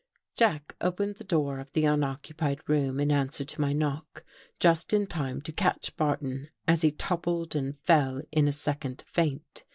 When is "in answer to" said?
2.99-3.61